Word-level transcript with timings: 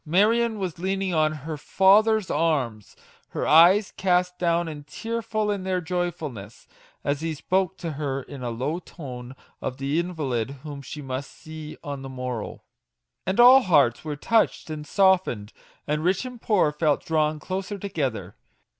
Marion 0.03 0.57
was 0.57 0.79
leaning 0.79 1.13
on 1.13 1.31
her 1.31 1.57
father's 1.57 2.31
arm 2.31 2.77
her 2.77 3.41
54 3.41 3.43
MAGIC 3.43 3.45
WORDS. 3.45 3.47
eyes 3.53 3.93
cast 3.97 4.39
down 4.39 4.67
and 4.67 4.87
tearful 4.87 5.51
in 5.51 5.61
their 5.63 5.79
joyfulness, 5.79 6.67
as 7.03 7.21
he 7.21 7.35
spoke 7.35 7.77
to 7.77 7.91
her 7.91 8.23
in 8.23 8.41
a 8.41 8.49
low 8.49 8.79
tone 8.79 9.35
of 9.61 9.77
the 9.77 9.99
invalid 9.99 10.49
whom 10.63 10.81
she 10.81 11.03
must 11.03 11.29
see 11.31 11.77
on 11.83 12.01
the 12.01 12.09
morrow. 12.09 12.63
And 13.27 13.39
all 13.39 13.61
hearts 13.61 14.03
were 14.03 14.15
touched 14.15 14.71
and 14.71 14.87
softened, 14.87 15.53
and 15.85 16.03
rich 16.03 16.25
and 16.25 16.41
poor 16.41 16.71
felt 16.71 17.05
drawn 17.05 17.37
closer 17.37 17.77
together! 17.77 18.35